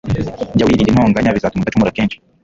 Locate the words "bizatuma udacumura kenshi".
1.35-2.17